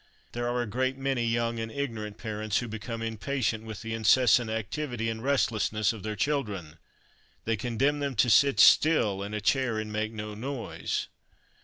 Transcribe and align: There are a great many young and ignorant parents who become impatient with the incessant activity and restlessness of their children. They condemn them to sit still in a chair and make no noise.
There 0.31 0.47
are 0.49 0.63
a 0.63 0.67
great 0.67 0.97
many 0.97 1.23
young 1.27 1.59
and 1.59 1.71
ignorant 1.71 2.17
parents 2.17 2.57
who 2.57 2.67
become 2.67 3.03
impatient 3.03 3.65
with 3.65 3.83
the 3.83 3.93
incessant 3.93 4.49
activity 4.49 5.11
and 5.11 5.23
restlessness 5.23 5.93
of 5.93 6.01
their 6.01 6.15
children. 6.15 6.79
They 7.45 7.55
condemn 7.55 7.99
them 7.99 8.15
to 8.15 8.29
sit 8.31 8.59
still 8.59 9.21
in 9.21 9.35
a 9.35 9.41
chair 9.41 9.77
and 9.77 9.93
make 9.93 10.11
no 10.11 10.33
noise. 10.33 11.07